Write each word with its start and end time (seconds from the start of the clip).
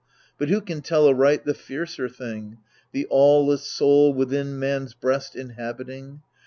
But 0.39 0.49
who 0.49 0.61
can 0.61 0.81
tell 0.81 1.07
aright 1.07 1.45
the 1.45 1.53
fiercer 1.53 2.09
thing, 2.09 2.57
The 2.91 3.05
aweless 3.11 3.65
soul, 3.67 4.11
within 4.15 4.57
man's 4.57 4.95
breast 4.95 5.35
inhabiting 5.35 6.23